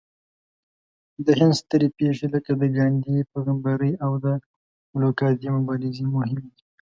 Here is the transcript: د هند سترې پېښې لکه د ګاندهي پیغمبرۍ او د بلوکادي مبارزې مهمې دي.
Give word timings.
د 1.25 1.27
هند 1.39 1.53
سترې 1.61 1.89
پېښې 1.97 2.27
لکه 2.33 2.51
د 2.61 2.63
ګاندهي 2.77 3.19
پیغمبرۍ 3.31 3.93
او 4.05 4.11
د 4.23 4.25
بلوکادي 4.91 5.47
مبارزې 5.57 6.05
مهمې 6.15 6.47
دي. 6.53 6.61